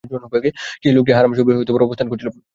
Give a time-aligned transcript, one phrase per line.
[0.81, 2.27] সেই লোকটি হারম শরীফে অবস্থান করছিল।